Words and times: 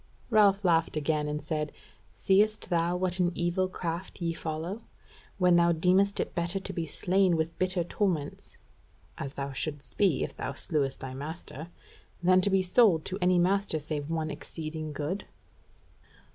Ralph 0.31 0.65
laughed 0.65 0.97
again, 0.97 1.27
and 1.27 1.43
said: 1.43 1.71
"Seest 2.11 2.71
thou 2.71 2.97
what 2.97 3.19
an 3.19 3.31
evil 3.35 3.67
craft 3.67 4.19
ye 4.19 4.33
follow, 4.33 4.81
when 5.37 5.57
thou 5.57 5.71
deemest 5.73 6.19
it 6.19 6.33
better 6.33 6.59
to 6.59 6.73
be 6.73 6.87
slain 6.87 7.37
with 7.37 7.55
bitter 7.59 7.83
torments 7.83 8.57
(as 9.19 9.35
thou 9.35 9.51
shouldest 9.51 9.95
be 9.99 10.23
if 10.23 10.35
thou 10.35 10.53
slewest 10.53 11.01
thy 11.01 11.13
master) 11.13 11.67
than 12.23 12.41
to 12.41 12.49
be 12.49 12.63
sold 12.63 13.05
to 13.05 13.19
any 13.21 13.37
master 13.37 13.79
save 13.79 14.09
one 14.09 14.31
exceeding 14.31 14.91
good?" 14.91 15.25